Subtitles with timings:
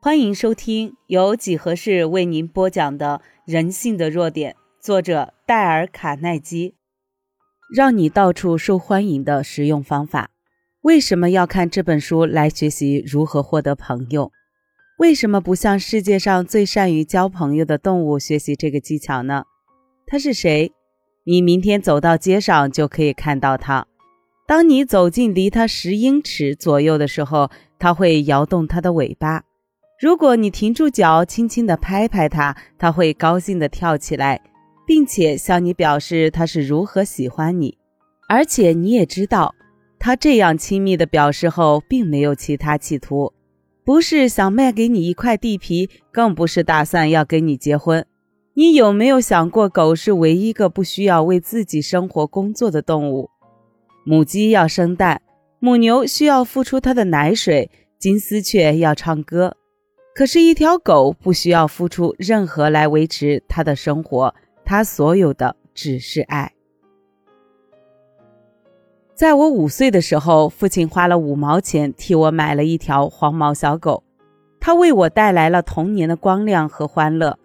[0.00, 6.76] 欢迎收听由几何式为您播讲的《人性的弱点》，作者戴尔·卡耐基，
[7.74, 10.30] 让你到处受欢迎的实用方法。
[10.82, 14.30] 为什么要看这本书来学习如何获得朋友？
[15.00, 19.42] 为什么不向世界上最善于交朋友的动物学习这个技巧呢？
[20.06, 20.70] 它是谁？
[21.24, 23.88] 你明天走到街上就可以看到它。
[24.46, 29.42] 当你走近离它十英尺左右的时候，它会摇动它的尾巴。
[30.00, 34.40] 如果你停住脚，轻轻地拍拍它，它会高兴地跳起来，
[34.86, 37.76] 并且向你表示它是如何喜欢你。
[38.28, 39.56] 而且你也知道，
[39.98, 43.32] 它这样亲密的表示后，并没有其他企图，
[43.84, 48.06] 不是想卖给你一块地皮，更不是打算要跟你结婚。
[48.54, 53.30] 你有没有想过，狗是唯一一个不需要为自己生活工作的动物？
[54.04, 55.20] 母鸡要生蛋，
[55.58, 57.68] 母牛需要付出它的奶水，
[57.98, 59.56] 金丝雀要唱歌。
[60.18, 64.34] 可是，一条狗不需要付出任何来维持它的生活，
[64.64, 66.54] 它所有的只是爱。
[69.14, 74.02] 在我五岁的时候，父亲花了五毛钱替我买了一条黄毛小狗，
[74.58, 77.38] 它为我带来了童年的光亮和欢乐。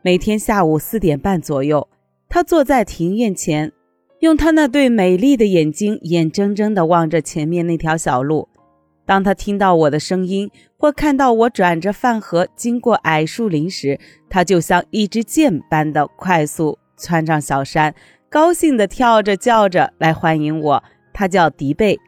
[0.00, 1.88] 每天下午四点半左右，
[2.28, 3.72] 它坐在庭院前。
[4.20, 8.48] 用他那对美丽的眼睛，眼睁睁地望着前面那条小路。
[9.10, 17.92] 当他听到我的声音，或看到我转着饭盒经过矮树林时，他就像一支箭般的快速窜上小山，
[18.28, 20.84] 高兴地跳着叫着来欢迎我。
[21.12, 21.98] 他叫迪贝。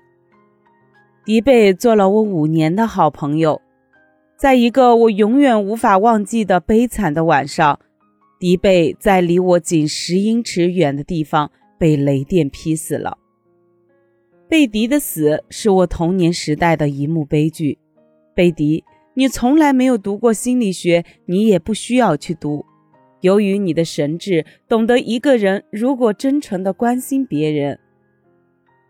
[1.24, 3.60] 迪贝做了我五年的好朋友。
[4.38, 7.80] 在一个我永远无法忘记的悲惨的晚上，
[8.38, 11.50] 迪贝在离我仅十英尺远的地方。
[11.76, 13.18] 被雷电劈死了。
[14.52, 17.78] 贝迪的死是我童年时代的一幕悲剧。
[18.34, 22.66] 贝迪，你从来没有读过心理学，你也不需要去读。
[23.22, 27.78] 由于你的神智，懂得一个人如果真诚地关心别人，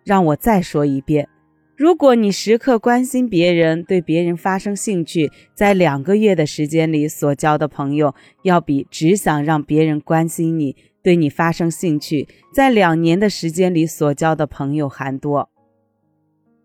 [0.05, 1.29] 让我再说一遍。
[1.77, 15.51] 如果你时刻关心别人，对别人发生兴趣，在两个月的时间里所交的朋友，要比只想让别人关心你、对你发生兴趣，在两年的时间里所交的朋友还多。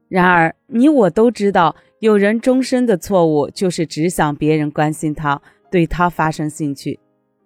[0.10, 7.00] 然而，你我都知道，有人终身的错误就是只想别人关心他、对他发生兴趣。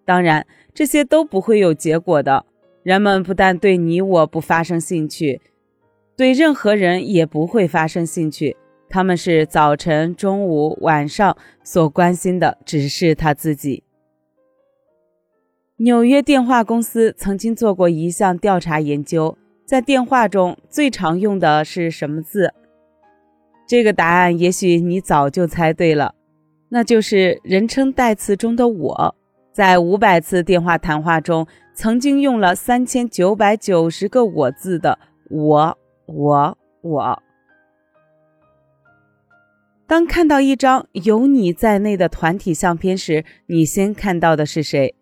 [0.05, 2.45] 当然，这些都不会有结果的。
[2.83, 5.41] 人们不但对你我不发生兴趣。
[6.15, 8.55] 对任何人也不会发生兴趣，
[8.89, 13.83] 他们是早晨、中午、晚上所关心的只是他自己。
[15.77, 19.35] 纽约电话公司曾经做过一项调查研究，
[19.71, 22.53] 在电话中最常用的是什么字？
[23.65, 26.13] 这个答案也许你早就猜对了，
[26.67, 29.15] 那就是人称代词中的“我”。
[29.53, 34.99] 在五百次电话谈话中，曾经用了三千九百九十个“我”字的
[35.31, 35.77] “我”。
[36.05, 37.23] 我我，
[39.87, 44.93] 当看到一张有你在内的团体相片时，你先看到的是谁？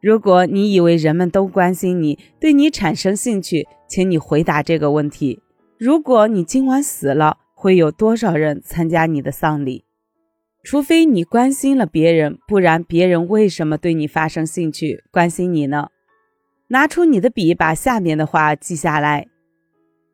[0.00, 5.40] 如果你以为人们都关心你，对你产生兴趣，请你回答这个问题：
[5.78, 9.84] 如果你今晚死了，会有多少人参加你的丧礼？
[10.62, 15.88] 除非你关心了别人，不然别人为什么对你发生兴趣、关心你呢？
[16.68, 19.26] 拿出你的笔，把下面的话记下来。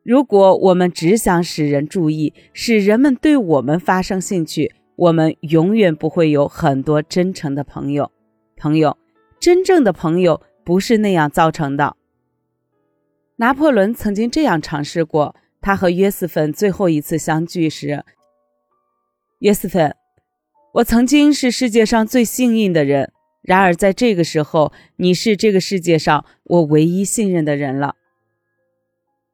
[0.03, 8.11] 如果我们只想使人注意，使人们对我们发生兴趣，我们永远不会有很多真诚的朋友。
[8.55, 8.97] 朋友，
[9.39, 11.95] 真正的朋友不是那样造成的。
[13.37, 15.35] 拿破仑曾经这样尝试过。
[15.59, 18.05] 他和约瑟芬最后一次相聚时，
[19.39, 19.93] 约瑟芬，
[20.75, 23.11] 我曾经是世界上最幸运的人，
[23.41, 27.95] 然而在这个时候，你是这个世界上我唯一信任的人了。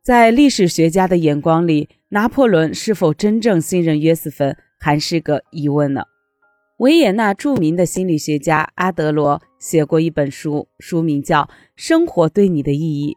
[0.02, 6.06] 在历史学家的眼光里，拿破仑是否真正信任约瑟芬还是个疑问呢？
[6.78, 11.44] 维也纳著名的心理学家阿德罗写过一本书，书名叫
[11.78, 13.14] 《生活对你的意义》。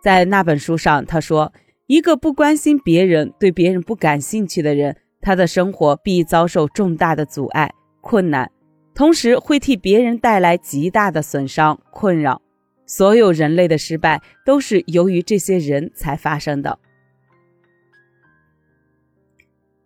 [0.00, 1.52] 在那本书上，他说
[1.88, 8.48] ：“一个不关心别人、对别人不感兴趣的人，他的生活必遭受重大的阻碍、困难，
[8.94, 12.40] 同时会替别人带来极大的损伤、困扰。”
[12.86, 16.78] 所有人类的失败都是由于这些人才发生的。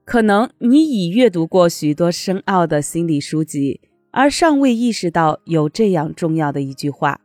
[0.04, 3.80] 可能你已阅读过许多深奥的心理书籍，
[4.18, 7.20] 而尚未意识到有这样重要的一句话。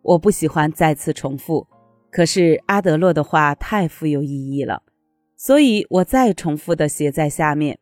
[0.00, 1.66] 我不喜欢再次重复，
[2.10, 4.82] 可是阿德勒的话太富有意义了，
[5.36, 7.78] 所以我再重复的写在下面：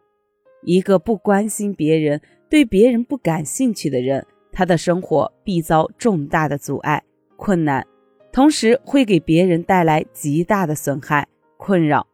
[0.64, 2.20] 一个不关心别人、
[2.50, 7.04] 对别人不感兴趣的人，他的生活必遭重大的阻碍、
[7.36, 7.86] 困难，
[8.32, 12.08] 同时会给别人带来极大的损害、困扰。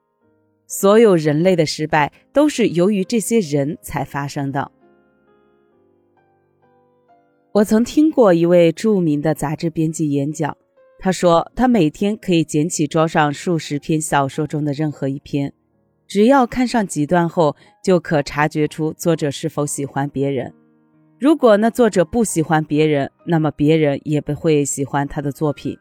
[0.67, 4.71] 所有人类的失败都是由于这些人才发生的。
[7.55, 10.57] 我曾听过一位著名的杂志编辑演讲，
[10.99, 15.53] 他说他每天可以捡起桌上数十篇小说中的任何一篇。
[16.09, 20.53] 只要看上几段后，就可察觉出作者是否喜欢别人。
[21.21, 25.79] 如果那作者不喜欢别人，那么别人也不会喜欢他的作品。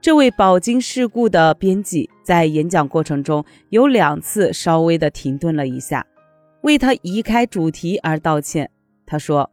[0.00, 6.06] 这位饱经世故的编辑在演讲过程中有两次稍微的停顿了一下，
[6.60, 8.70] 为他移开主题而道歉。
[9.04, 9.50] 他说：“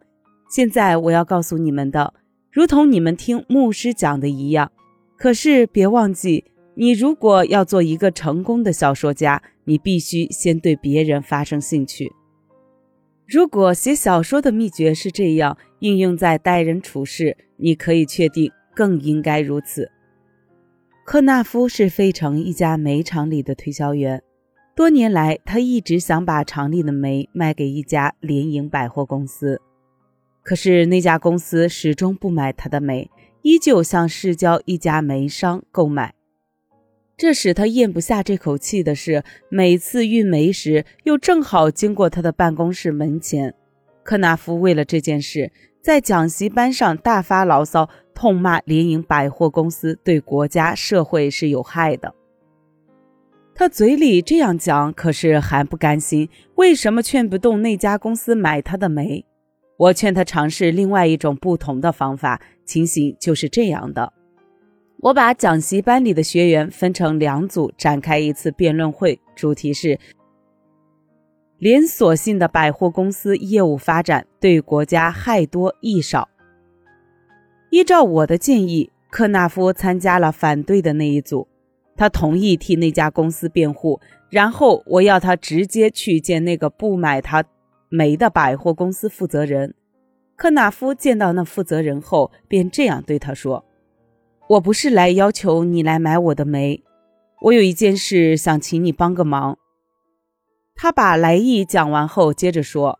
[0.49, 2.13] 现在我要告诉你们的，
[2.51, 4.71] 如同你们听牧师讲的一样。
[5.17, 12.09] 可是别忘记。”你如果要做一个成功的小说家，你必须先对别人发生兴趣。
[13.27, 19.91] 如果写小说的秘诀是这样应用在待人处事，你可以确定更应该如此。
[21.05, 24.23] 克纳夫是费城一家煤厂里的推销员，
[24.73, 29.59] 多年来他一直想把厂里的煤卖给一家联营百货公司，
[30.43, 33.09] 可是那家公司始终不买他的煤，
[33.41, 36.13] 依旧向市郊一家煤商购买。
[37.17, 43.53] 这使他咽不下这口气的是，每次运煤时又正好经过他的办公室门前。
[44.03, 45.51] 科纳夫为了这件事，
[45.81, 52.15] 在讲习班上大发牢骚，痛骂联营百货公司对国家社会是有害的。
[53.53, 56.29] 他嘴里这样讲，可是还不甘心。
[56.55, 59.25] 为什么劝不动那家公司买他的煤？
[59.79, 62.41] 我劝他尝试另外一种不同的方法。
[62.65, 64.13] 情形就是这样的。
[64.99, 69.97] 我把讲习班里的学员分成两组，展开一次辩论会，主题是
[71.57, 76.29] 连锁性的百货公司业务发展对国家害多益少。
[77.71, 81.47] 依照我的建议，克纳夫参加了反对的那一组，
[81.95, 83.99] 他同意替那家公司辩护，
[84.29, 87.43] 然后我要他直接去见那个不买他
[87.89, 89.75] 煤的百货公司负责人。
[90.35, 93.65] 克纳夫见到那负责人后，便这样对他说。
[94.47, 96.81] 我不是来要求你来买我的煤，
[97.41, 99.57] 我有一件事想请你帮个忙。
[100.75, 102.99] 他把来意讲完后，接着说：“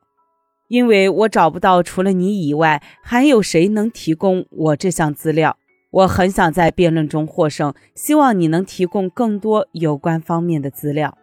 [0.67, 5.57] 因为我找不到除了你以外还有谁能提供我这项资料，
[5.91, 11.17] 我很想在辩论中获胜，希望你能提供更多有关方面的资料。”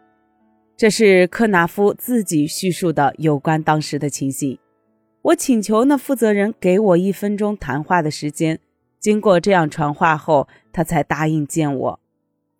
[0.77, 4.59] 这是科纳夫自己叙述的有关当时的情形。
[5.23, 8.59] 我请求那负责人给我一分钟谈话的时间。
[8.99, 11.99] 经过这样传话后，他才答应见我。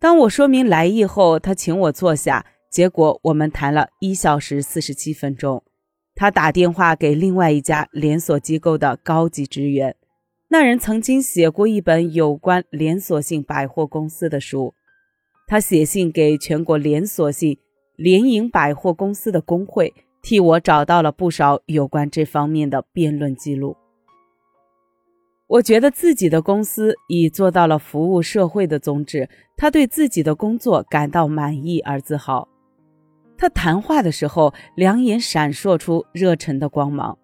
[0.00, 2.44] 当我说明来意后，他请我坐下。
[2.68, 5.62] 结果我们谈了一小时四十七分钟。
[6.16, 9.94] 他打电话给另外一家连锁机构的高级职员，
[10.48, 14.74] 那人曾经写过一本有关连锁性百货公司的书。
[15.46, 17.56] 他写信给全国连锁性
[17.98, 19.92] 联营百货公司的工会，
[20.22, 23.76] 替我找到了不少有关这方面的辩论记录。
[25.48, 32.46] 我觉得自己的公司已做到了服务社会的宗旨，他对自己的工作感到满意而自豪。
[33.36, 37.18] 他谈话的时候，两眼闪烁出热忱的光芒。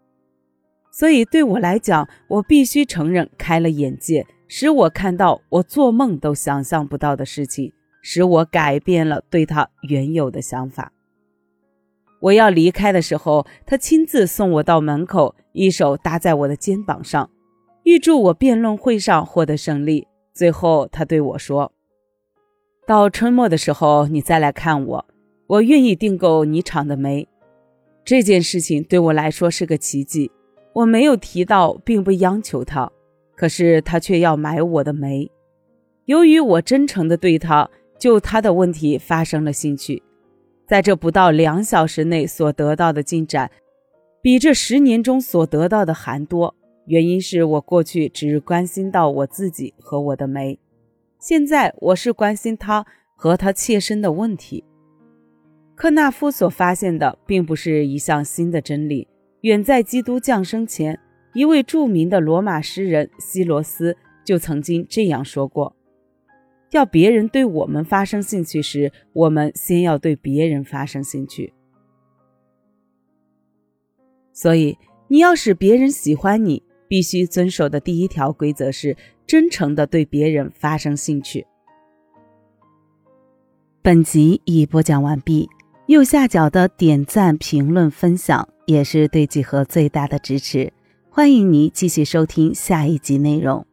[0.91, 7.73] 所以对我来讲，我必须承认开了眼界，使我看到我做梦都想象不到的事情，
[8.07, 10.93] 使我改变了对他原有的想法。
[12.21, 17.31] 我要离开的时候，他亲自送我到门口，一手搭在我的肩膀上。
[17.85, 20.07] 预祝我辩论会上获得胜利。
[20.35, 21.73] 最后，他对我说
[22.87, 25.07] ：“到春末的时候，你再来看我，
[25.47, 27.27] 我愿意订购你厂的煤。”
[28.05, 30.31] 这件事情对我来说是个奇迹。
[30.75, 32.91] 我没有提到，并不央求他，
[33.35, 35.31] 可是他却要买我的煤。
[36.07, 37.71] 由于我真诚地对他
[38.05, 40.03] 就他的问题发生了兴趣，
[40.67, 43.51] 在这不到两小时内所得到的进展，
[44.21, 46.55] 比这十年中所得到的还多。
[46.85, 50.59] 原因是我过去只关心到我自己和我的煤，
[51.19, 52.85] 现在我是关心他
[53.17, 54.63] 和他切身的问题。
[55.75, 59.09] 克纳夫所发现的并不是一项新的真理，
[59.41, 61.01] 远在基督降生前，
[61.33, 65.75] 一位著名的罗马诗人希罗斯就曾经这样说过：
[66.77, 71.53] 要别人对我们发生兴趣时，我们先要对别人发生兴趣。
[74.33, 74.77] 所以，
[75.09, 76.63] 你要使别人喜欢你。
[76.87, 81.45] 必须遵守的第一条规则是真诚的对别人发生兴趣。
[83.83, 85.49] 本集已播讲完毕，
[85.87, 90.73] 右下角的点赞、评论、分享也是对几何最大的支持。
[91.11, 93.67] 欢迎你继续收听下一集内容。